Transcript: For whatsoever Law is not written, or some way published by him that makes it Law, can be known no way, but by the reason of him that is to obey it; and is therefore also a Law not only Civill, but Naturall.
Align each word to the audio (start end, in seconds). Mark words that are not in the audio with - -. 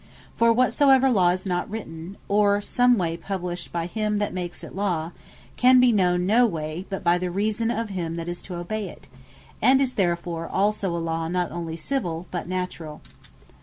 For 0.35 0.51
whatsoever 0.51 1.11
Law 1.11 1.29
is 1.29 1.45
not 1.45 1.69
written, 1.69 2.17
or 2.27 2.59
some 2.59 2.97
way 2.97 3.15
published 3.17 3.71
by 3.71 3.85
him 3.85 4.17
that 4.17 4.33
makes 4.33 4.63
it 4.63 4.73
Law, 4.73 5.11
can 5.57 5.79
be 5.79 5.91
known 5.91 6.25
no 6.25 6.47
way, 6.47 6.87
but 6.89 7.03
by 7.03 7.19
the 7.19 7.29
reason 7.29 7.69
of 7.69 7.89
him 7.89 8.15
that 8.15 8.27
is 8.27 8.41
to 8.49 8.55
obey 8.55 8.89
it; 8.89 9.05
and 9.61 9.79
is 9.79 9.93
therefore 9.93 10.47
also 10.49 10.95
a 10.97 10.97
Law 10.97 11.27
not 11.27 11.51
only 11.51 11.77
Civill, 11.77 12.25
but 12.31 12.47
Naturall. 12.47 13.01